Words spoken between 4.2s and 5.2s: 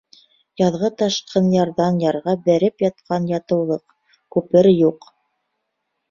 күпер юҡ.